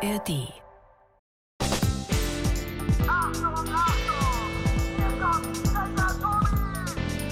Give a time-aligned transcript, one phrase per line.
[0.00, 0.52] ARD.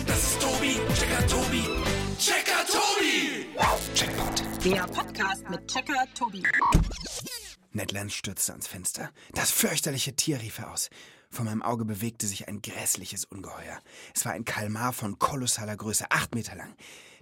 [0.04, 1.62] Das ist Tobi, Checker Tobi,
[2.18, 3.46] Checker Tobi.
[3.94, 4.64] Checkpoint.
[4.64, 6.42] Der Podcast mit Checker Tobi.
[7.70, 9.10] Ned Land stürzte ans Fenster.
[9.32, 10.90] Das fürchterliche Tier rief er aus.
[11.30, 13.78] Vor meinem Auge bewegte sich ein grässliches Ungeheuer.
[14.12, 16.74] Es war ein Kalmar von kolossaler Größe, acht Meter lang.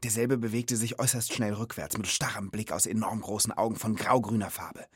[0.04, 4.50] Derselbe bewegte sich äußerst schnell rückwärts, mit starrem Blick aus enorm großen Augen von graugrüner
[4.50, 4.86] Farbe.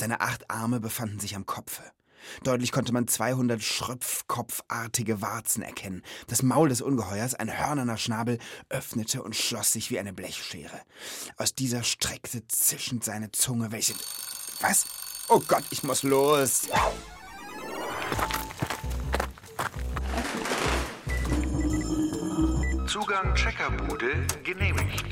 [0.00, 1.82] Seine acht Arme befanden sich am Kopfe.
[2.42, 6.02] Deutlich konnte man 200 schröpfkopfartige Warzen erkennen.
[6.26, 8.38] Das Maul des Ungeheuers, ein hörnerner Schnabel,
[8.70, 10.80] öffnete und schloss sich wie eine Blechschere.
[11.36, 13.92] Aus dieser streckte zischend seine Zunge, welche...
[14.62, 14.86] Was?
[15.28, 16.62] Oh Gott, ich muss los.
[22.86, 25.04] Zugang Checkerbude genehmigt.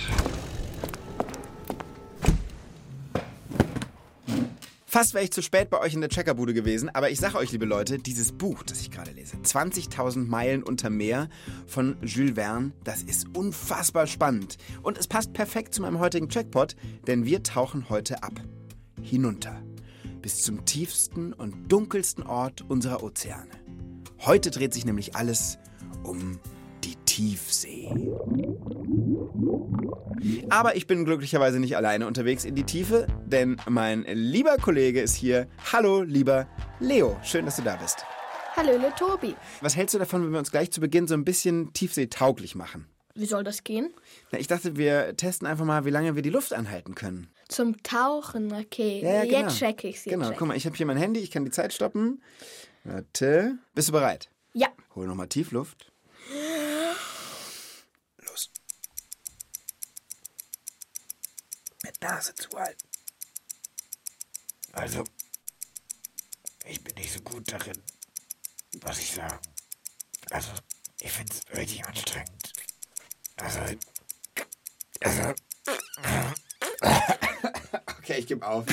[4.90, 7.52] Fast wäre ich zu spät bei euch in der Checkerbude gewesen, aber ich sage euch,
[7.52, 11.28] liebe Leute, dieses Buch, das ich gerade lese, 20.000 Meilen unter Meer
[11.66, 14.56] von Jules Verne, das ist unfassbar spannend.
[14.82, 16.74] Und es passt perfekt zu meinem heutigen Checkpot,
[17.06, 18.40] denn wir tauchen heute ab.
[19.02, 19.62] Hinunter.
[20.22, 23.50] Bis zum tiefsten und dunkelsten Ort unserer Ozeane.
[24.20, 25.58] Heute dreht sich nämlich alles
[26.02, 26.40] um
[26.82, 27.90] die Tiefsee.
[30.50, 35.14] Aber ich bin glücklicherweise nicht alleine unterwegs in die Tiefe, denn mein lieber Kollege ist
[35.14, 35.46] hier.
[35.72, 36.46] Hallo, lieber
[36.80, 37.18] Leo.
[37.22, 38.04] Schön, dass du da bist.
[38.56, 39.34] Hallöle Tobi.
[39.60, 42.86] Was hältst du davon, wenn wir uns gleich zu Beginn so ein bisschen tiefseetauglich machen?
[43.14, 43.92] Wie soll das gehen?
[44.30, 47.28] Na, ich dachte, wir testen einfach mal, wie lange wir die Luft anhalten können.
[47.48, 49.00] Zum Tauchen, okay.
[49.02, 49.38] Ja, ja, genau.
[49.48, 50.04] Jetzt check ich's.
[50.04, 50.38] Jetzt Genau, check.
[50.38, 52.22] guck mal, ich habe hier mein Handy, ich kann die Zeit stoppen.
[52.84, 53.58] Warte.
[53.74, 54.28] Bist du bereit?
[54.52, 54.68] Ja.
[54.94, 55.90] Hol nochmal Tiefluft.
[58.28, 58.50] Los.
[61.84, 62.88] Mit Nase zuhalten.
[64.72, 65.04] Also,
[66.64, 67.82] ich bin nicht so gut darin,
[68.80, 69.40] was ich sage.
[70.30, 70.50] Also,
[71.00, 72.52] ich finde es richtig anstrengend.
[73.36, 73.60] Also,
[75.00, 75.34] also,
[78.08, 78.64] Okay, ich gebe auf.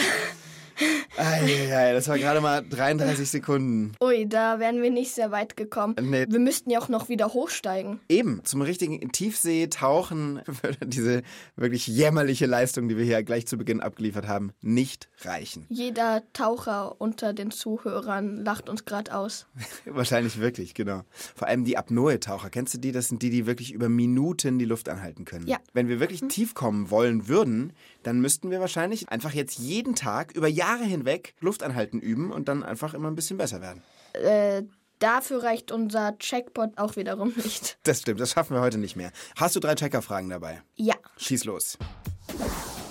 [1.17, 3.93] Eieiei, das war gerade mal 33 Sekunden.
[4.01, 5.95] Ui, da wären wir nicht sehr weit gekommen.
[6.01, 6.25] Nee.
[6.27, 8.01] Wir müssten ja auch noch wieder hochsteigen.
[8.09, 11.21] Eben, zum richtigen Tiefseetauchen würde diese
[11.55, 15.65] wirklich jämmerliche Leistung, die wir hier gleich zu Beginn abgeliefert haben, nicht reichen.
[15.69, 19.47] Jeder Taucher unter den Zuhörern lacht uns gerade aus.
[19.85, 21.03] Wahrscheinlich wirklich, genau.
[21.33, 22.49] Vor allem die Apnoe-Taucher.
[22.49, 22.91] Kennst du die?
[22.91, 25.47] Das sind die, die wirklich über Minuten die Luft anhalten können.
[25.47, 25.57] Ja.
[25.71, 27.71] Wenn wir wirklich tief kommen wollen würden,
[28.03, 31.04] dann müssten wir wahrscheinlich einfach jetzt jeden Tag über Jahre hinweg
[31.39, 33.81] Luft anhalten üben und dann einfach immer ein bisschen besser werden.
[34.13, 34.63] Äh,
[34.99, 37.77] dafür reicht unser Checkpot auch wiederum nicht.
[37.83, 39.11] Das stimmt, das schaffen wir heute nicht mehr.
[39.35, 40.61] Hast du drei Checkerfragen dabei?
[40.75, 40.95] Ja.
[41.17, 41.77] Schieß los.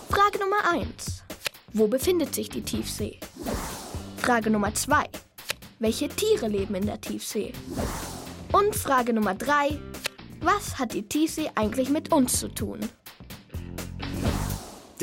[0.08, 1.24] Frage Nummer 1.
[1.72, 3.18] Wo befindet sich die Tiefsee?
[4.18, 5.04] Frage Nummer 2.
[5.80, 7.52] Welche Tiere leben in der Tiefsee?
[8.52, 9.78] Und Frage Nummer 3.
[10.40, 12.78] Was hat die Tiefsee eigentlich mit uns zu tun?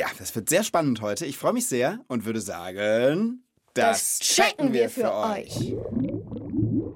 [0.01, 1.27] Ja, das wird sehr spannend heute.
[1.27, 3.43] Ich freue mich sehr und würde sagen,
[3.75, 5.75] das, checken wir für euch.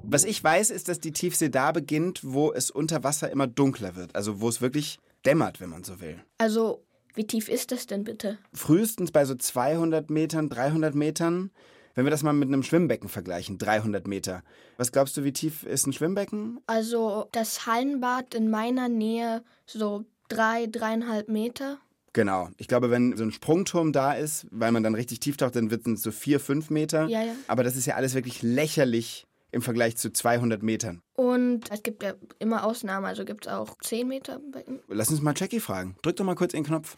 [0.01, 3.95] Was ich weiß, ist, dass die Tiefsee da beginnt, wo es unter Wasser immer dunkler
[3.95, 4.15] wird.
[4.15, 6.19] Also wo es wirklich dämmert, wenn man so will.
[6.39, 6.83] Also,
[7.13, 8.39] wie tief ist das denn bitte?
[8.53, 11.51] Frühestens bei so 200 Metern, 300 Metern.
[11.93, 14.41] Wenn wir das mal mit einem Schwimmbecken vergleichen, 300 Meter.
[14.77, 16.59] Was glaubst du, wie tief ist ein Schwimmbecken?
[16.65, 21.77] Also, das Hallenbad in meiner Nähe so drei, dreieinhalb Meter.
[22.15, 22.49] Genau.
[22.55, 25.69] Ich glaube, wenn so ein Sprungturm da ist, weil man dann richtig tief taucht, dann
[25.69, 27.07] wird es so 4, 5 Meter.
[27.07, 27.33] Ja, ja.
[27.47, 31.01] Aber das ist ja alles wirklich lächerlich im Vergleich zu 200 Metern.
[31.15, 34.81] Und es gibt ja immer Ausnahmen, also gibt es auch 10 Meter Becken.
[34.89, 35.95] Lass uns mal Jackie fragen.
[36.01, 36.97] Drück doch mal kurz den Knopf.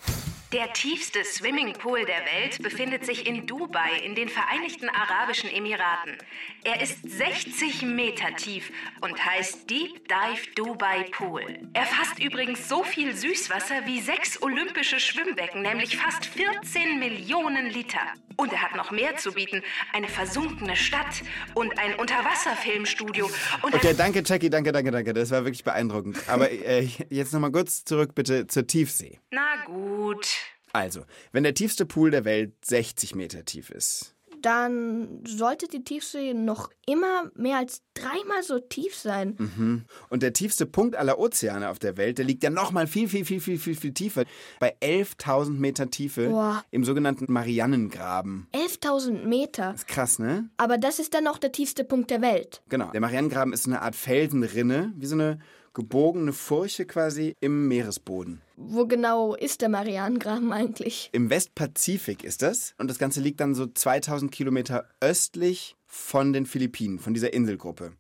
[0.54, 6.18] Der tiefste Swimmingpool der Welt befindet sich in Dubai in den Vereinigten Arabischen Emiraten.
[6.64, 11.44] Er ist 60 Meter tief und heißt Deep Dive Dubai Pool.
[11.74, 18.00] Er fasst übrigens so viel Süßwasser wie sechs olympische Schwimmbecken, nämlich fast 14 Millionen Liter.
[18.38, 19.64] Und er hat noch mehr zu bieten.
[19.94, 21.24] Eine versunkene Stadt
[21.56, 23.30] und ein Unterwasserfilmstudio
[23.64, 25.14] und Okay, danke, Jackie, danke, danke, danke.
[25.14, 26.18] Das war wirklich beeindruckend.
[26.28, 29.20] Aber äh, jetzt nochmal kurz zurück bitte zur Tiefsee.
[29.32, 30.28] Na gut.
[30.72, 34.16] Also, wenn der tiefste Pool der Welt 60 Meter tief ist,
[34.48, 39.86] Dann sollte die Tiefsee noch immer mehr als dreimal so tief sein.
[40.10, 43.26] Und der tiefste Punkt aller Ozeane auf der Welt, der liegt ja nochmal viel, viel,
[43.26, 44.24] viel, viel, viel, viel tiefer.
[44.62, 46.64] Bei 11.000 Meter Tiefe Boah.
[46.72, 48.48] im sogenannten Mariannengraben.
[48.54, 49.74] 11.000 Meter.
[49.74, 50.50] Ist krass, ne?
[50.56, 52.62] Aber das ist dann noch der tiefste Punkt der Welt.
[52.70, 52.90] Genau.
[52.92, 55.40] Der Mariannengraben ist eine Art Felsenrinne, wie so eine
[55.78, 58.42] gebogene Furche quasi im Meeresboden.
[58.56, 61.12] Wo genau ist der Marianengraben eigentlich?
[61.12, 62.74] Im Westpazifik ist das.
[62.80, 67.92] Und das Ganze liegt dann so 2000 Kilometer östlich von den Philippinen, von dieser Inselgruppe.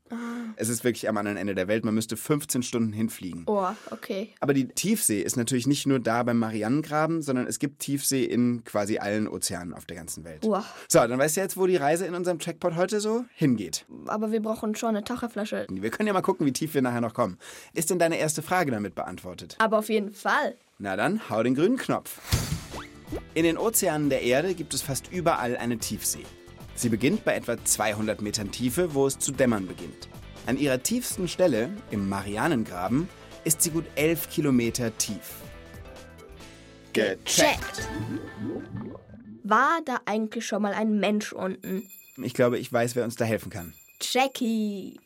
[0.55, 1.85] Es ist wirklich am anderen Ende der Welt.
[1.85, 3.43] Man müsste 15 Stunden hinfliegen.
[3.47, 4.29] Oh, okay.
[4.39, 8.63] Aber die Tiefsee ist natürlich nicht nur da beim Marianengraben, sondern es gibt Tiefsee in
[8.63, 10.43] quasi allen Ozeanen auf der ganzen Welt.
[10.43, 10.65] Wow.
[10.87, 13.85] So, dann weißt du jetzt, wo die Reise in unserem Checkpot heute so hingeht.
[14.07, 15.67] Aber wir brauchen schon eine Taucherflasche.
[15.69, 17.37] Wir können ja mal gucken, wie tief wir nachher noch kommen.
[17.73, 19.55] Ist denn deine erste Frage damit beantwortet?
[19.59, 20.55] Aber auf jeden Fall.
[20.79, 22.19] Na dann, hau den grünen Knopf.
[23.33, 26.23] In den Ozeanen der Erde gibt es fast überall eine Tiefsee.
[26.75, 30.07] Sie beginnt bei etwa 200 Metern Tiefe, wo es zu dämmern beginnt.
[30.47, 33.09] An ihrer tiefsten Stelle, im Marianengraben,
[33.43, 35.41] ist sie gut 11 Kilometer tief.
[36.93, 37.87] Checkt.
[39.43, 41.89] War da eigentlich schon mal ein Mensch unten?
[42.15, 43.73] Ich glaube, ich weiß, wer uns da helfen kann.
[44.01, 44.97] Jackie.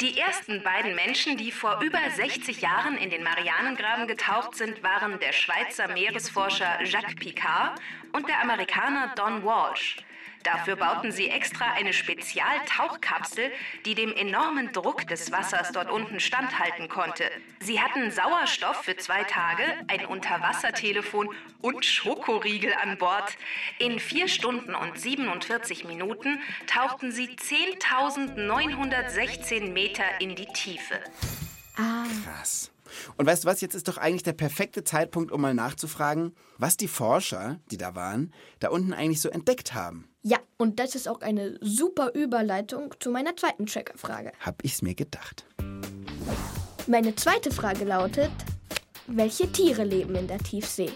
[0.00, 5.18] Die ersten beiden Menschen, die vor über 60 Jahren in den Marianengraben getaucht sind, waren
[5.18, 7.80] der Schweizer Meeresforscher Jacques Picard
[8.12, 9.96] und der Amerikaner Don Walsh.
[10.42, 13.52] Dafür bauten sie extra eine Spezialtauchkapsel,
[13.84, 17.30] die dem enormen Druck des Wassers dort unten standhalten konnte.
[17.60, 21.28] Sie hatten Sauerstoff für zwei Tage, ein Unterwassertelefon
[21.60, 23.36] und Schokoriegel an Bord.
[23.78, 30.98] In vier Stunden und 47 Minuten tauchten sie 10.916 Meter in die Tiefe.
[32.24, 32.71] Krass.
[33.16, 36.76] Und weißt du was, jetzt ist doch eigentlich der perfekte Zeitpunkt, um mal nachzufragen, was
[36.76, 40.08] die Forscher, die da waren, da unten eigentlich so entdeckt haben.
[40.22, 44.32] Ja, und das ist auch eine super Überleitung zu meiner zweiten Checkerfrage.
[44.40, 45.44] Hab ich's mir gedacht.
[46.86, 48.30] Meine zweite Frage lautet,
[49.06, 50.90] welche Tiere leben in der Tiefsee?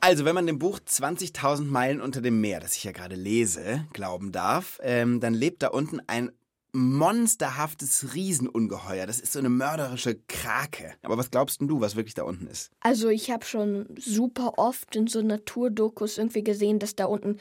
[0.00, 3.84] Also, wenn man dem Buch 20.000 Meilen unter dem Meer, das ich ja gerade lese,
[3.92, 6.30] glauben darf, ähm, dann lebt da unten ein
[6.78, 9.06] monsterhaftes Riesenungeheuer.
[9.06, 10.94] Das ist so eine mörderische Krake.
[11.02, 12.70] Aber was glaubst denn du, was wirklich da unten ist?
[12.80, 17.38] Also ich habe schon super oft in so Naturdokus irgendwie gesehen, dass da unten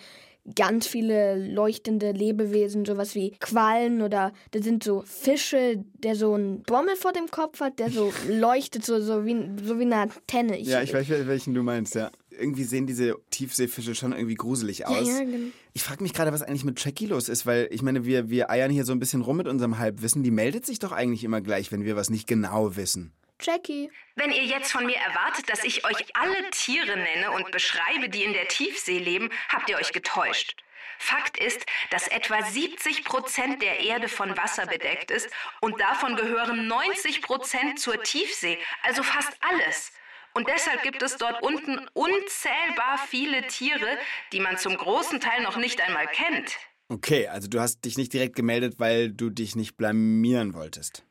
[0.55, 6.63] ganz viele leuchtende Lebewesen, sowas wie Quallen oder da sind so Fische, der so einen
[6.63, 10.59] Bommel vor dem Kopf hat, der so leuchtet, so, so, wie, so wie eine Antenne.
[10.59, 12.11] Ja, ich weiß, welchen du meinst, ja.
[12.37, 15.07] Irgendwie sehen diese Tiefseefische schon irgendwie gruselig aus.
[15.07, 15.51] Ja, ja, genau.
[15.73, 18.49] Ich frage mich gerade, was eigentlich mit Jackie los ist, weil ich meine, wir, wir
[18.49, 20.23] eiern hier so ein bisschen rum mit unserem Halbwissen.
[20.23, 23.13] Die meldet sich doch eigentlich immer gleich, wenn wir was nicht genau wissen.
[23.39, 23.91] Jackie.
[24.15, 28.23] Wenn ihr jetzt von mir erwartet, dass ich euch alle Tiere nenne und beschreibe, die
[28.23, 30.55] in der Tiefsee leben, habt ihr euch getäuscht.
[30.99, 35.29] Fakt ist, dass etwa 70 Prozent der Erde von Wasser bedeckt ist
[35.61, 39.91] und davon gehören 90 Prozent zur Tiefsee, also fast alles.
[40.37, 43.97] Und deshalb gibt es dort unten unzählbar viele Tiere,
[44.31, 46.57] die man zum großen Teil noch nicht einmal kennt.
[46.89, 51.06] Okay, also du hast dich nicht direkt gemeldet, weil du dich nicht blamieren wolltest.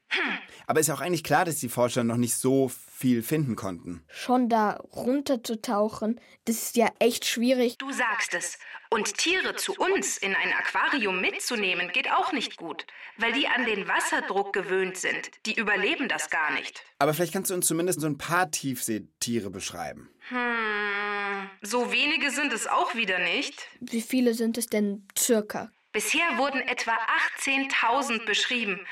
[0.66, 4.02] Aber ist ja auch eigentlich klar, dass die Forscher noch nicht so viel finden konnten.
[4.08, 7.78] Schon da runterzutauchen, das ist ja echt schwierig.
[7.78, 8.58] Du sagst es.
[8.88, 12.86] Und Tiere zu uns in ein Aquarium mitzunehmen, geht auch nicht gut,
[13.18, 15.30] weil die an den Wasserdruck gewöhnt sind.
[15.44, 16.84] Die überleben das gar nicht.
[16.98, 20.08] Aber vielleicht kannst du uns zumindest so ein paar Tiefseetiere beschreiben.
[20.28, 23.68] Hm, so wenige sind es auch wieder nicht.
[23.80, 25.70] Wie viele sind es denn circa?
[25.96, 26.93] Bisher wurden etwa
[27.38, 28.87] 18.000 beschrieben.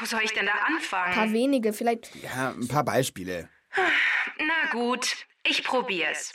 [0.00, 0.58] Wo soll ich denn da Ein
[0.90, 1.32] paar anfangen?
[1.32, 2.14] wenige, vielleicht.
[2.16, 3.48] Ja, ein paar Beispiele.
[3.74, 6.34] Na gut, ich probier's.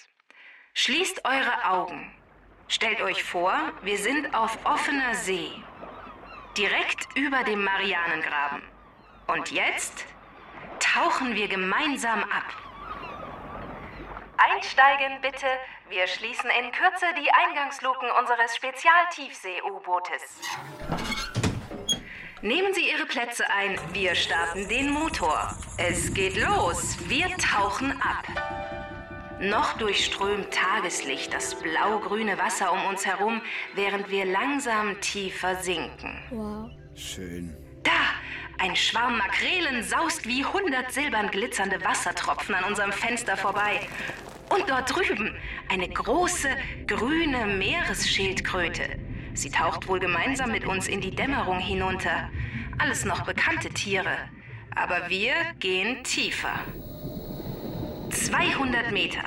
[0.73, 2.11] Schließt eure Augen.
[2.67, 5.51] Stellt euch vor, wir sind auf offener See.
[6.57, 8.63] Direkt über dem Marianengraben.
[9.27, 10.07] Und jetzt
[10.79, 12.70] tauchen wir gemeinsam ab.
[14.49, 15.45] Einsteigen bitte.
[15.89, 20.41] Wir schließen in Kürze die Eingangsluken unseres Spezial-Tiefsee-U-Bootes.
[22.41, 23.77] Nehmen Sie Ihre Plätze ein.
[23.93, 25.55] Wir starten den Motor.
[25.77, 26.97] Es geht los.
[27.07, 28.25] Wir tauchen ab.
[29.39, 33.41] Noch durchströmt Tageslicht das blau-grüne Wasser um uns herum,
[33.75, 36.23] während wir langsam tiefer sinken.
[36.31, 36.71] Wow.
[36.95, 37.55] Schön.
[37.83, 37.91] Da!
[38.59, 43.87] Ein Schwarm Makrelen saust wie hundert silbern glitzernde Wassertropfen an unserem Fenster vorbei.
[44.53, 45.33] Und dort drüben
[45.69, 46.49] eine große
[46.85, 48.99] grüne Meeresschildkröte.
[49.33, 52.29] Sie taucht wohl gemeinsam mit uns in die Dämmerung hinunter.
[52.77, 54.17] Alles noch bekannte Tiere.
[54.75, 56.59] Aber wir gehen tiefer.
[58.09, 59.23] 200 Meter.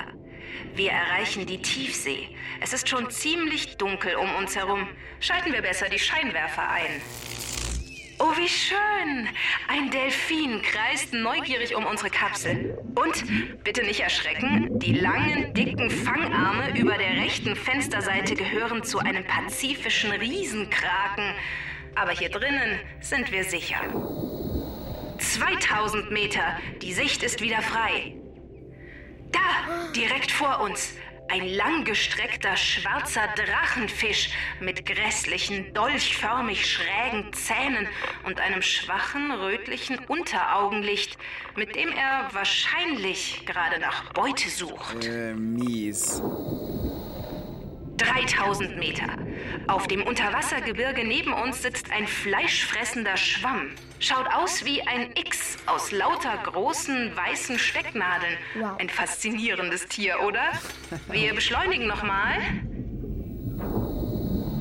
[0.74, 2.28] Wir erreichen die Tiefsee.
[2.60, 4.88] Es ist schon ziemlich dunkel um uns herum.
[5.20, 7.00] Schalten wir besser die Scheinwerfer ein.
[8.26, 9.28] Oh, wie schön!
[9.68, 12.78] Ein Delfin kreist neugierig um unsere Kapsel.
[12.94, 13.22] Und,
[13.62, 20.10] bitte nicht erschrecken, die langen, dicken Fangarme über der rechten Fensterseite gehören zu einem pazifischen
[20.10, 21.34] Riesenkraken.
[21.96, 23.82] Aber hier drinnen sind wir sicher.
[25.18, 26.58] 2000 Meter.
[26.80, 28.14] Die Sicht ist wieder frei.
[29.32, 30.96] Da, direkt vor uns.
[31.28, 37.88] Ein langgestreckter schwarzer Drachenfisch mit grässlichen, dolchförmig schrägen Zähnen
[38.24, 41.16] und einem schwachen, rötlichen Unteraugenlicht,
[41.56, 45.06] mit dem er wahrscheinlich gerade nach Beute sucht.
[45.06, 46.22] Äh, mies.
[48.04, 49.16] 3000 Meter.
[49.66, 53.70] Auf dem Unterwassergebirge neben uns sitzt ein fleischfressender Schwamm.
[53.98, 58.36] Schaut aus wie ein X aus lauter großen weißen Stecknadeln.
[58.58, 58.78] Wow.
[58.78, 60.52] Ein faszinierendes Tier, oder?
[61.08, 62.40] Wir beschleunigen nochmal.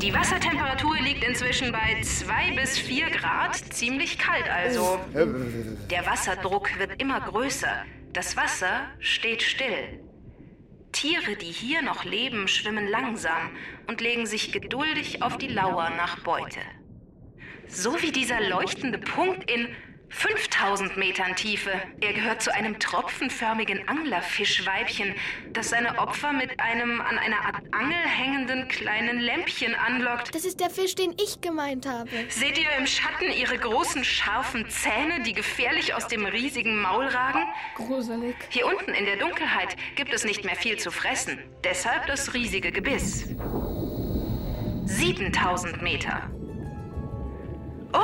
[0.01, 4.99] Die Wassertemperatur liegt inzwischen bei 2 bis 4 Grad, ziemlich kalt also.
[5.13, 7.85] Der Wasserdruck wird immer größer.
[8.11, 10.02] Das Wasser steht still.
[11.03, 13.49] Tiere, die hier noch leben, schwimmen langsam
[13.87, 16.61] und legen sich geduldig auf die Lauer nach Beute.
[17.67, 19.67] So wie dieser leuchtende Punkt in
[20.13, 21.71] 5000 Metern Tiefe.
[21.99, 25.15] Er gehört zu einem tropfenförmigen Anglerfischweibchen,
[25.51, 30.33] das seine Opfer mit einem an einer Art Angel hängenden kleinen Lämpchen anlockt.
[30.33, 32.09] Das ist der Fisch, den ich gemeint habe.
[32.29, 37.43] Seht ihr im Schatten ihre großen, scharfen Zähne, die gefährlich aus dem riesigen Maul ragen?
[37.75, 38.35] Gruselig.
[38.49, 41.39] Hier unten in der Dunkelheit gibt es nicht mehr viel zu fressen.
[41.63, 43.27] Deshalb das riesige Gebiss.
[44.85, 46.29] 7000 Meter.
[47.93, 47.99] Oh,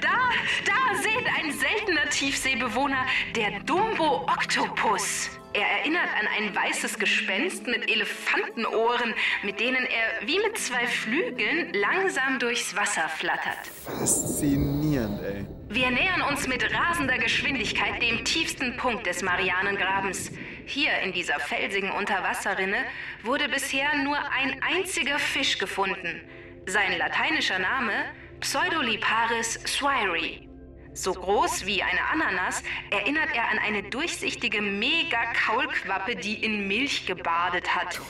[0.00, 0.16] da,
[0.64, 5.30] da seht ein seltener Tiefseebewohner, der Dumbo Octopus.
[5.52, 11.72] Er erinnert an ein weißes Gespenst mit Elefantenohren, mit denen er wie mit zwei Flügeln
[11.74, 13.66] langsam durchs Wasser flattert.
[13.84, 15.46] Faszinierend, ey.
[15.68, 20.30] Wir nähern uns mit rasender Geschwindigkeit dem tiefsten Punkt des Marianengrabens.
[20.64, 22.84] Hier in dieser felsigen Unterwasserrinne
[23.22, 26.22] wurde bisher nur ein einziger Fisch gefunden.
[26.66, 27.92] Sein lateinischer Name
[28.40, 30.48] Pseudoliparis swiri.
[30.92, 37.74] So groß wie eine Ananas erinnert er an eine durchsichtige Mega-Kaulquappe, die in Milch gebadet
[37.74, 38.00] hat.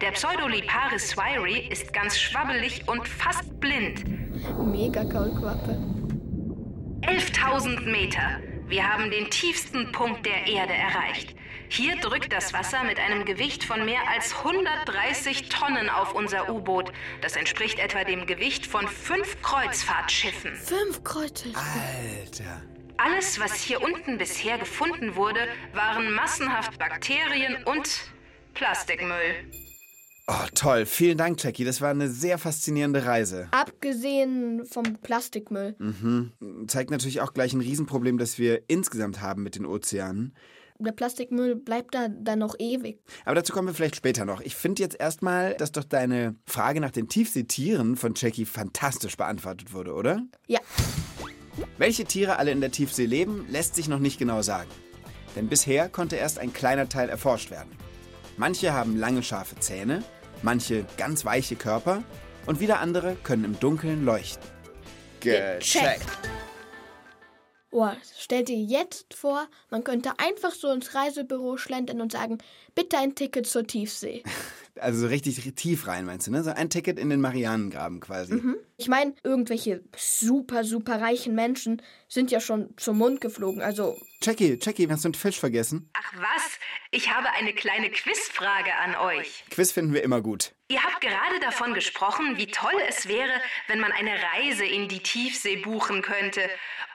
[0.00, 4.04] Der Pseudoliparis swiri ist ganz schwabbelig und fast blind.
[4.58, 5.78] Mega Kaulquappe.
[7.02, 8.40] 11.000 Meter.
[8.66, 11.36] Wir haben den tiefsten Punkt der Erde erreicht.
[11.74, 16.92] Hier drückt das Wasser mit einem Gewicht von mehr als 130 Tonnen auf unser U-Boot.
[17.22, 20.54] Das entspricht etwa dem Gewicht von fünf Kreuzfahrtschiffen.
[20.54, 21.48] Fünf Kreuze.
[21.54, 22.60] Alter.
[22.98, 25.40] Alles, was hier unten bisher gefunden wurde,
[25.72, 27.88] waren massenhaft Bakterien und
[28.52, 29.50] Plastikmüll.
[30.26, 30.84] Oh, toll.
[30.84, 31.64] Vielen Dank, Jackie.
[31.64, 33.48] Das war eine sehr faszinierende Reise.
[33.52, 35.74] Abgesehen vom Plastikmüll.
[36.66, 40.34] Zeigt natürlich auch gleich ein Riesenproblem, das wir insgesamt haben mit den Ozeanen.
[40.84, 43.00] Der Plastikmüll bleibt da dann noch ewig.
[43.24, 44.40] Aber dazu kommen wir vielleicht später noch.
[44.40, 49.72] Ich finde jetzt erstmal, dass doch deine Frage nach den Tiefseetieren von Jackie fantastisch beantwortet
[49.72, 50.22] wurde, oder?
[50.46, 50.60] Ja,
[51.78, 54.68] Welche Tiere alle in der Tiefsee leben, lässt sich noch nicht genau sagen.
[55.36, 57.70] Denn bisher konnte erst ein kleiner Teil erforscht werden.
[58.36, 60.02] Manche haben lange scharfe Zähne,
[60.42, 62.02] manche ganz weiche Körper
[62.46, 64.42] und wieder andere können im Dunkeln leuchten.
[65.20, 66.06] Gecheckt.
[67.74, 72.36] Oh, stell dir jetzt vor, man könnte einfach so ins Reisebüro schlendern und sagen,
[72.74, 74.22] bitte ein Ticket zur Tiefsee.
[74.80, 76.42] Also so richtig tief rein, meinst du, ne?
[76.42, 78.40] So ein Ticket in den Marianengraben quasi.
[78.78, 83.60] Ich meine, irgendwelche super, super reichen Menschen sind ja schon zum Mond geflogen.
[83.60, 85.90] Also, Jackie, Jackie, hast du einen Fisch vergessen?
[85.92, 86.58] Ach was,
[86.90, 89.44] ich habe eine kleine Quizfrage an euch.
[89.50, 90.52] Quiz finden wir immer gut.
[90.68, 93.32] Ihr habt gerade davon gesprochen, wie toll es wäre,
[93.68, 96.40] wenn man eine Reise in die Tiefsee buchen könnte.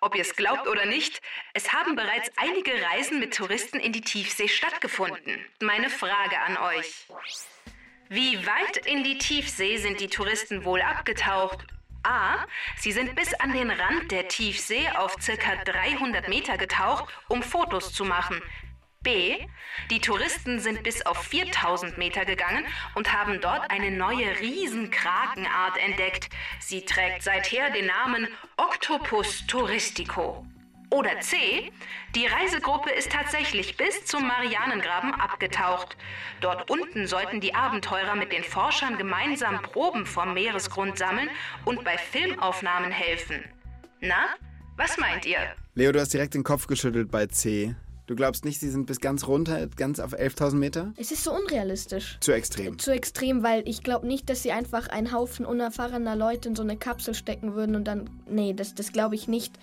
[0.01, 1.22] Ob ihr es glaubt oder nicht,
[1.53, 5.39] es haben bereits einige Reisen mit Touristen in die Tiefsee stattgefunden.
[5.67, 7.07] Meine Frage an euch.
[8.07, 11.57] Wie weit in die Tiefsee sind die Touristen wohl abgetaucht?
[12.03, 12.45] A.
[12.77, 17.91] Sie sind bis an den Rand der Tiefsee auf circa 300 Meter getaucht, um Fotos
[17.91, 18.41] zu machen.
[19.01, 19.45] B.
[19.89, 26.29] Die Touristen sind bis auf 4000 Meter gegangen und haben dort eine neue Riesenkrakenart entdeckt.
[26.62, 30.47] Sie trägt seither den Namen Octopus touristico.
[30.89, 31.72] Oder C.
[32.15, 35.98] Die Reisegruppe ist tatsächlich bis zum Marianengraben abgetaucht.
[36.39, 41.29] Dort unten sollten die Abenteurer mit den Forschern gemeinsam Proben vom Meeresgrund sammeln
[41.65, 43.44] und bei Filmaufnahmen helfen.
[44.00, 44.27] Na,
[44.77, 45.39] was meint ihr?
[45.75, 47.75] Leo, du hast direkt den Kopf geschüttelt bei C.
[48.06, 50.94] Du glaubst nicht, sie sind bis ganz runter, ganz auf 11.000 Meter?
[50.96, 52.17] es ist so unrealistisch.
[52.22, 52.79] Zu extrem.
[52.79, 56.63] Zu extrem, weil ich glaube nicht, dass sie einfach einen Haufen unerfahrener Leute in so
[56.63, 58.10] eine Kapsel stecken würden und dann.
[58.25, 59.60] Nee, das, das glaube ich nicht.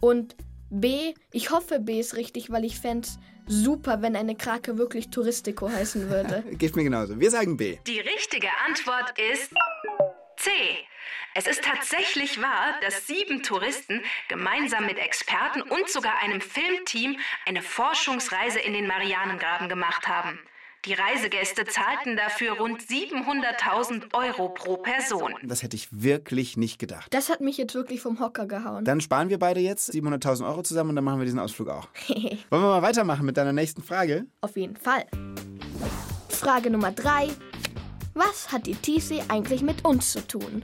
[0.00, 0.34] Und
[0.70, 5.10] B, ich hoffe, B ist richtig, weil ich fände es super, wenn eine Krake wirklich
[5.10, 6.44] Touristico heißen würde.
[6.52, 7.18] Geht mir genauso.
[7.18, 7.78] Wir sagen B.
[7.86, 9.52] Die richtige Antwort ist
[10.36, 10.50] C.
[11.34, 17.16] Es ist tatsächlich wahr, dass sieben Touristen gemeinsam mit Experten und sogar einem Filmteam
[17.46, 20.40] eine Forschungsreise in den Marianengraben gemacht haben.
[20.86, 25.34] Die Reisegäste zahlten dafür rund 700.000 Euro pro Person.
[25.42, 27.12] Das hätte ich wirklich nicht gedacht.
[27.12, 28.86] Das hat mich jetzt wirklich vom Hocker gehauen.
[28.86, 31.88] Dann sparen wir beide jetzt 700.000 Euro zusammen und dann machen wir diesen Ausflug auch.
[32.08, 34.24] Wollen wir mal weitermachen mit deiner nächsten Frage?
[34.40, 35.04] Auf jeden Fall.
[36.30, 37.28] Frage Nummer 3.
[38.14, 40.62] Was hat die Tiefsee eigentlich mit uns zu tun?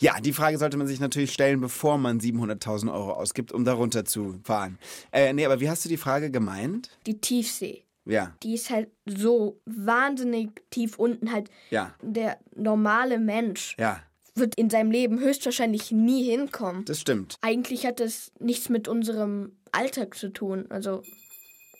[0.00, 3.74] Ja, die Frage sollte man sich natürlich stellen, bevor man 700.000 Euro ausgibt, um da
[3.74, 4.80] runter zu fahren.
[5.12, 6.90] Äh, nee, aber wie hast du die Frage gemeint?
[7.06, 7.84] Die Tiefsee.
[8.04, 11.30] Ja, Die ist halt so wahnsinnig tief unten.
[11.32, 14.02] Halt ja, der normale Mensch ja,
[14.34, 16.84] wird in seinem Leben höchstwahrscheinlich nie hinkommen.
[16.86, 17.36] das stimmt.
[17.42, 20.66] Eigentlich hat das nichts mit unserem Alltag zu tun.
[20.70, 21.02] Also,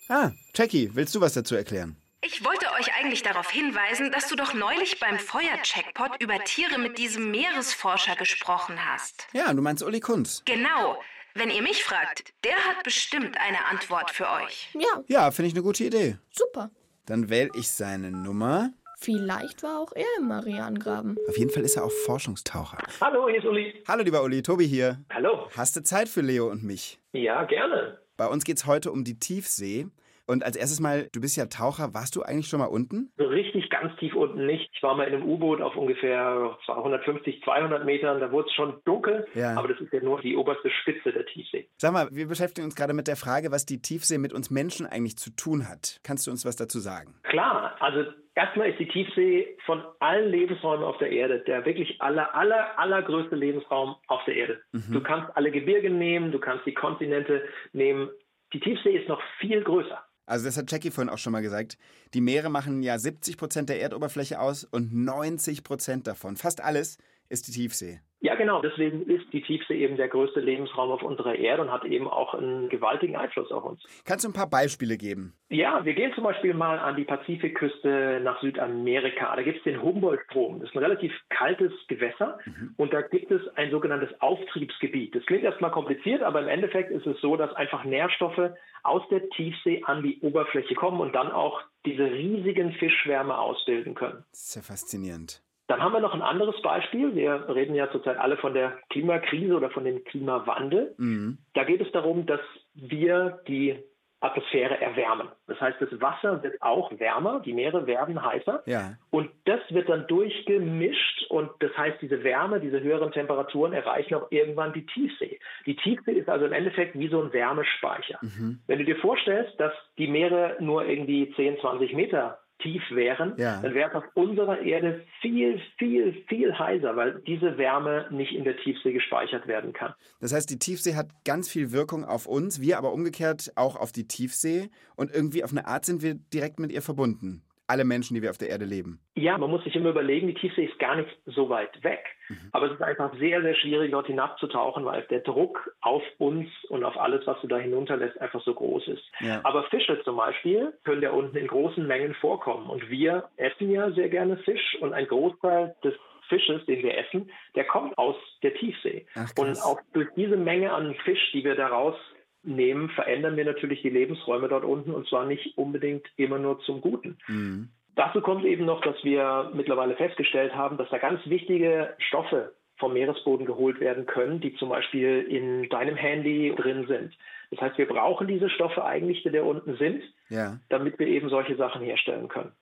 [0.08, 1.94] Ah, Jackie, willst du was dazu erklären?
[2.22, 6.98] Ich wollte euch eigentlich darauf hinweisen, dass du doch neulich beim Feuercheckpot über Tiere mit
[6.98, 9.26] diesem Meeresforscher gesprochen hast.
[9.32, 10.42] Ja, du meinst Uli Kunz.
[10.44, 11.00] Genau.
[11.34, 14.68] Wenn ihr mich fragt, der hat bestimmt eine Antwort für euch.
[14.74, 16.16] ja, Ja, finde ich eine gute Idee.
[16.30, 16.70] super.
[17.06, 18.70] Dann wähle ich seine Nummer.
[18.98, 21.16] Vielleicht war auch er im Marianengraben.
[21.28, 22.78] Auf jeden Fall ist er auch Forschungstaucher.
[23.00, 23.82] Hallo, hier ist Uli.
[23.88, 25.02] Hallo, lieber Uli, Tobi hier.
[25.12, 25.48] Hallo.
[25.56, 27.00] Hast du Zeit für Leo und mich?
[27.12, 27.98] Ja, gerne.
[28.16, 29.86] Bei uns geht's heute um die Tiefsee.
[30.30, 33.10] Und als erstes mal, du bist ja Taucher, warst du eigentlich schon mal unten?
[33.18, 34.70] So richtig ganz tief unten nicht.
[34.72, 38.20] Ich war mal in einem U-Boot auf ungefähr 150, 200 Metern.
[38.20, 39.56] Da wurde es schon dunkel, Ja.
[39.58, 41.68] aber das ist ja nur die oberste Spitze der Tiefsee.
[41.78, 44.86] Sag mal, wir beschäftigen uns gerade mit der Frage, was die Tiefsee mit uns Menschen
[44.86, 45.98] eigentlich zu tun hat.
[46.04, 47.14] Kannst du uns was dazu sagen?
[47.24, 48.04] Klar, also
[48.36, 53.34] erstmal ist die Tiefsee von allen Lebensräumen auf der Erde der wirklich aller, aller, allergrößte
[53.34, 54.60] Lebensraum auf der Erde.
[54.72, 58.10] Du kannst alle Gebirge nehmen, du kannst die Kontinente nehmen.
[58.52, 60.00] Die Tiefsee ist noch viel größer.
[60.30, 61.76] Also das hat Jackie vorhin auch schon mal gesagt.
[62.14, 66.98] Die Meere machen ja 70 Prozent der Erdoberfläche aus und 90 Prozent davon, fast alles,
[67.30, 68.00] ist die Tiefsee.
[68.22, 68.60] Ja, genau.
[68.60, 72.34] Deswegen ist die Tiefsee eben der größte Lebensraum auf unserer Erde und hat eben auch
[72.34, 73.82] einen gewaltigen Einfluss auf uns.
[74.04, 75.32] Kannst du ein paar Beispiele geben?
[75.48, 79.34] Ja, wir gehen zum Beispiel mal an die Pazifikküste nach Südamerika.
[79.34, 80.60] Da gibt es den Humboldt-Strom.
[80.60, 82.38] Das ist ein relativ kaltes Gewässer
[82.76, 85.14] und da gibt es ein sogenanntes Auftriebsgebiet.
[85.14, 88.50] Das klingt erstmal kompliziert, aber im Endeffekt ist es so, dass einfach Nährstoffe
[88.82, 94.24] aus der Tiefsee an die Oberfläche kommen und dann auch diese riesigen Fischschwärme ausbilden können.
[94.30, 95.42] Das ist ja faszinierend.
[95.70, 97.14] Dann haben wir noch ein anderes Beispiel.
[97.14, 100.94] Wir reden ja zurzeit alle von der Klimakrise oder von dem Klimawandel.
[100.98, 101.38] Mhm.
[101.54, 102.40] Da geht es darum, dass
[102.74, 103.78] wir die
[104.18, 105.28] Atmosphäre erwärmen.
[105.46, 108.94] Das heißt, das Wasser wird auch wärmer, die Meere werden heißer Ja.
[109.10, 114.26] und das wird dann durchgemischt und das heißt, diese Wärme, diese höheren Temperaturen erreichen auch
[114.30, 115.38] irgendwann die Tiefsee.
[115.66, 118.18] Die Tiefsee ist also im Endeffekt wie so ein Wärmespeicher.
[118.20, 118.58] Mhm.
[118.66, 123.60] Wenn du dir vorstellst, dass die Meere nur irgendwie 10, 20 Meter tief wären, Ja.
[123.62, 128.44] dann wäre es auf unserer Erde viel, viel, viel heißer, weil diese Wärme nicht in
[128.44, 129.94] der Tiefsee gespeichert werden kann.
[130.20, 133.92] Das heißt, die Tiefsee hat ganz viel Wirkung auf uns, wir aber umgekehrt auch auf
[133.92, 134.70] die Tiefsee.
[134.96, 137.42] Und irgendwie auf eine Art sind wir direkt mit ihr verbunden.
[137.70, 138.98] Alle Menschen, die wir auf der Erde leben.
[139.14, 142.04] Ja, man muss sich immer überlegen, die Tiefsee ist gar nicht so weit weg.
[142.50, 146.82] Aber es ist einfach sehr, sehr schwierig, dort hinabzutauchen, weil der Druck auf uns und
[146.82, 149.04] auf alles, was du da hinunterlässt, einfach so groß ist.
[149.20, 149.40] Ja.
[149.44, 152.68] Aber Fische zum Beispiel können da unten in großen Mengen vorkommen.
[152.68, 155.94] Und wir essen ja sehr gerne Fisch und ein Großteil des
[156.28, 159.06] Fisches, den wir essen, der kommt aus der Tiefsee.
[159.14, 161.94] Ach, und auch durch diese Menge an Fisch, die wir daraus
[162.42, 166.80] nehmen, verändern wir natürlich die Lebensräume dort unten und zwar nicht unbedingt immer nur zum
[166.80, 167.18] Guten.
[167.28, 167.68] Mhm.
[167.96, 172.94] Dazu kommt eben noch, dass wir mittlerweile festgestellt haben, dass da ganz wichtige Stoffe vom
[172.94, 177.14] Meeresboden geholt werden können, die zum Beispiel in deinem Handy drin sind.
[177.50, 180.58] Das heißt, wir brauchen diese Stoffe eigentlich, die da unten sind, Ja.
[180.70, 182.52] damit wir eben solche Sachen herstellen können.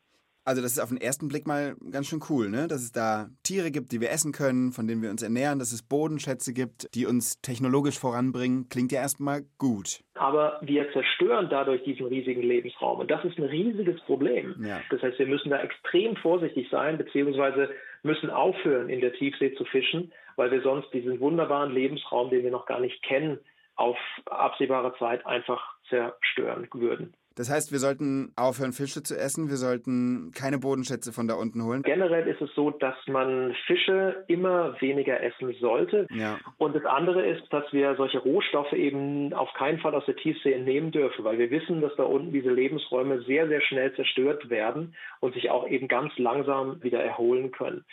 [0.48, 2.68] Also das ist auf den ersten Blick mal ganz schön cool, ne?
[2.68, 5.72] Dass es da Tiere gibt, die wir essen können, von denen wir uns ernähren, dass
[5.72, 8.66] es Bodenschätze gibt, die uns technologisch voranbringen.
[8.70, 10.00] Klingt ja erstmal gut.
[10.14, 12.98] Aber wir zerstören dadurch diesen riesigen Lebensraum.
[12.98, 14.54] Und das ist ein riesiges Problem.
[14.66, 14.80] Ja.
[14.88, 17.68] Das heißt, wir müssen da extrem vorsichtig sein, beziehungsweise
[18.02, 22.50] müssen aufhören, in der Tiefsee zu fischen, weil wir sonst diesen wunderbaren Lebensraum, den wir
[22.50, 23.38] noch gar nicht kennen,
[23.76, 27.12] auf absehbare Zeit einfach zerstören würden.
[27.38, 29.48] Das heißt, wir sollten aufhören, Fische zu essen.
[29.48, 31.82] Wir sollten keine Bodenschätze von da unten holen.
[31.82, 36.08] Generell ist es so, dass man Fische immer weniger essen sollte.
[36.10, 36.40] Ja.
[36.56, 40.52] Und das andere ist, dass wir solche Rohstoffe eben auf keinen Fall aus der Tiefsee
[40.52, 44.96] entnehmen dürfen, weil wir wissen, dass da unten diese Lebensräume sehr, sehr schnell zerstört werden
[45.20, 47.84] und sich auch eben ganz langsam wieder erholen können.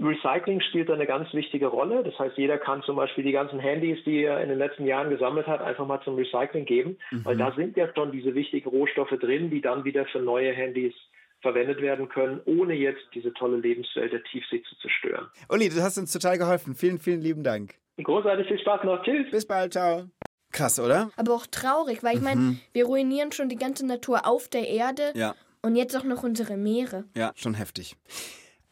[0.00, 2.02] Recycling spielt da eine ganz wichtige Rolle.
[2.02, 5.10] Das heißt, jeder kann zum Beispiel die ganzen Handys, die er in den letzten Jahren
[5.10, 9.10] gesammelt hat, einfach mal zum Recycling geben, weil da sind ja schon diese wichtigen Rohstoffe
[9.20, 10.94] drin, die dann wieder für neue Handys
[11.40, 15.26] verwendet werden können, ohne jetzt diese tolle Lebenswelt der Tiefsee zu zerstören.
[15.48, 16.74] Uli, du hast uns total geholfen.
[16.74, 17.74] Vielen, vielen lieben Dank.
[18.02, 19.02] Großartig, viel Spaß noch.
[19.02, 19.30] Tschüss.
[19.30, 20.04] Bis bald, ciao.
[20.52, 21.10] Krass, oder?
[21.16, 25.12] Aber auch traurig, weil ich meine, wir ruinieren schon die ganze Natur auf der Erde
[25.14, 27.04] Ja, und jetzt auch noch unsere Meere.
[27.16, 27.96] ja, schon heftig.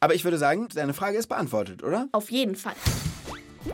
[0.03, 2.09] Aber ich würde sagen, deine Frage ist beantwortet, oder?
[2.13, 2.75] Auf jeden Fall.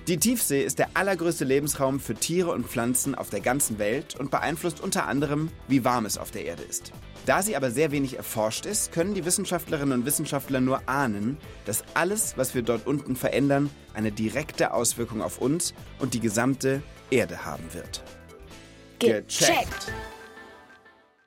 [0.09, 4.33] Die Tiefsee ist der allergrößte Lebensraum für Tiere und Pflanzen auf der ganzen Welt und
[4.33, 6.91] beeinflusst unter anderem, wie warm es auf der Erde ist.
[7.27, 11.85] Da sie aber sehr wenig erforscht ist, können die Wissenschaftlerinnen und Wissenschaftler nur ahnen, dass
[11.95, 17.45] alles, was wir dort unten verändern, eine direkte Auswirkung auf uns und die gesamte Erde
[17.45, 18.03] haben wird.
[18.99, 19.93] Gecheckt.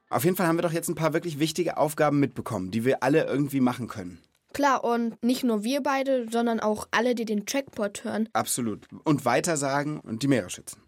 [0.10, 3.02] Auf jeden Fall haben wir doch jetzt ein paar wirklich wichtige Aufgaben mitbekommen, die wir
[3.04, 4.20] alle irgendwie machen können.
[4.60, 8.28] Klar, und nicht nur wir beide, sondern auch alle, die den Trackpot hören.
[8.34, 8.89] Absolut.
[9.06, 10.82] Und weitersagen und die Meere schützen.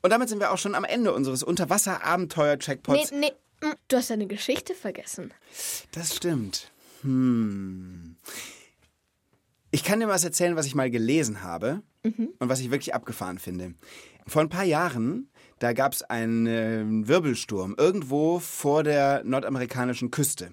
[0.00, 3.12] Und damit sind wir auch schon am Ende unseres Nee, Unterwasser-Abenteuer-Checkpots.
[3.12, 5.34] nee, mm, du hast deine Geschichte vergessen.
[5.92, 6.70] Das stimmt.
[7.02, 8.16] Hm.
[9.70, 13.38] Ich kann dir was erzählen, was ich mal gelesen habe und was ich wirklich abgefahren
[13.38, 13.74] finde.
[14.26, 15.28] Vor ein paar Jahren,
[15.58, 20.52] da gab es einen äh, Wirbelsturm irgendwo vor der nordamerikanischen Küste.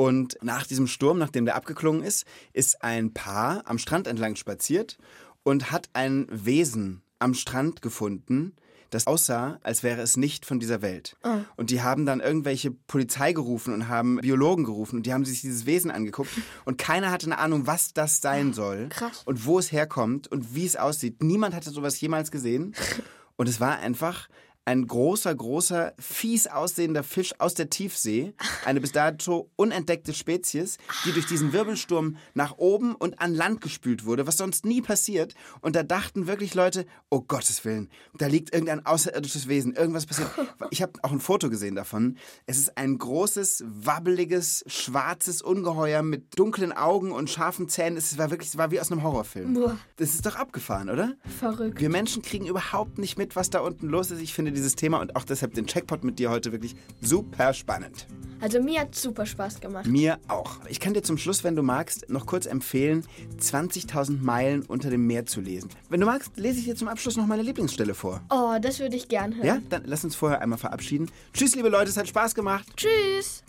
[0.00, 4.96] Und nach diesem Sturm, nachdem der abgeklungen ist, ist ein Paar am Strand entlang spaziert
[5.42, 8.56] und hat ein Wesen am Strand gefunden,
[8.88, 11.18] das aussah, als wäre es nicht von dieser Welt.
[11.56, 15.42] Und die haben dann irgendwelche Polizei gerufen und haben Biologen gerufen und die haben sich
[15.42, 16.30] dieses Wesen angeguckt
[16.64, 19.20] und keiner hatte eine Ahnung, was das sein soll krass.
[19.26, 21.22] und wo es herkommt und wie es aussieht.
[21.22, 22.74] Niemand hatte sowas jemals gesehen
[23.36, 24.30] und es war einfach
[24.64, 31.12] ein großer, großer, fies aussehender Fisch aus der Tiefsee, eine bis dato unentdeckte Spezies, die
[31.12, 35.34] durch diesen Wirbelsturm nach oben und an Land gespült wurde, was sonst nie passiert.
[35.60, 40.30] Und da dachten wirklich Leute, oh Gottes Willen, da liegt irgendein außerirdisches Wesen, irgendwas passiert.
[40.72, 42.16] Ich habe auch ein Foto gesehen davon.
[42.46, 47.96] Es ist ein großes, wabbeliges, schwarzes Ungeheuer mit dunklen Augen und scharfen Zähnen.
[47.96, 49.54] Es war wirklich, es war wie aus einem Horrorfilm.
[49.96, 51.14] Das ist doch abgefahren, oder?
[51.40, 51.80] Verrückt.
[51.80, 54.20] Wir Menschen kriegen überhaupt nicht mit, was da unten los ist.
[54.20, 58.06] Ich finde dieses Thema und auch deshalb den Checkpot mit dir heute wirklich super spannend.
[58.40, 59.86] Also mir hat super Spaß gemacht.
[59.86, 60.60] Mir auch.
[60.68, 63.04] Ich kann dir zum Schluss, wenn du magst, noch kurz empfehlen,
[63.38, 65.68] 20.000 Meilen unter dem Meer zu lesen.
[65.90, 68.22] Wenn du magst, lese ich dir zum Abschluss noch meine Lieblingsstelle vor.
[68.30, 69.46] Oh, das würde ich gern hören.
[69.46, 71.10] Ja, dann lass uns vorher einmal verabschieden.
[71.34, 72.66] Tschüss, liebe Leute, es hat Spaß gemacht.
[72.76, 73.44] Tschüss.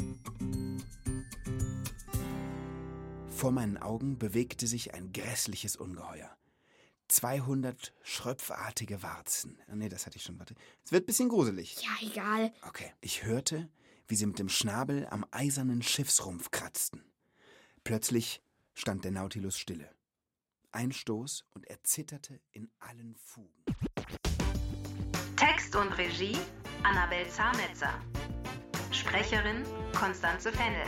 [3.29, 6.29] Vor meinen Augen bewegte sich ein grässliches Ungeheuer.
[7.11, 9.57] 200 schröpfartige Warzen.
[9.67, 10.39] Ah, Nee, das hatte ich schon.
[10.39, 10.55] Warte.
[10.85, 11.77] Es wird ein bisschen gruselig.
[11.81, 12.53] Ja, egal.
[12.67, 12.93] Okay.
[13.01, 13.69] Ich hörte,
[14.07, 17.03] wie sie mit dem Schnabel am eisernen Schiffsrumpf kratzten.
[17.83, 18.41] Plötzlich
[18.73, 19.89] stand der Nautilus stille.
[20.71, 23.65] Ein Stoß und er zitterte in allen Fugen.
[25.35, 26.37] Text und Regie
[26.83, 27.93] Annabel Zametzer.
[28.91, 30.85] Sprecherin Konstanze Fennel.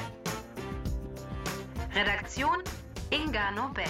[1.93, 2.63] Redaktion
[3.09, 3.83] Inga Nobel.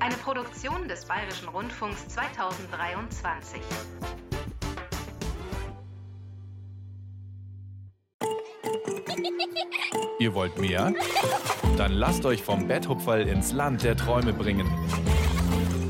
[0.00, 3.60] Eine Produktion des Bayerischen Rundfunks 2023.
[10.20, 10.92] Ihr wollt mehr?
[11.76, 14.70] Dann lasst euch vom Betthupferl ins Land der Träume bringen.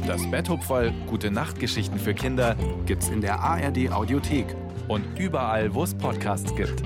[0.07, 4.47] Das Betthupferl Gute Nachtgeschichten für Kinder Gibt's in der ARD Audiothek.
[4.89, 6.83] und überall, wo es Podcasts gibt.